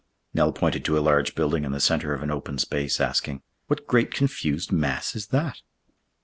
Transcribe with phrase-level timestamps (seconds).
[0.33, 3.85] Nell pointed to a large building in the center of an open space, asking, "What
[3.85, 5.61] great confused mass is that?"